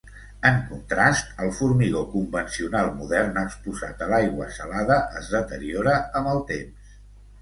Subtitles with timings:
[0.49, 6.91] En contrast, el formigó convencional modern exposat a l'aigua salada es deteriora amb el temps.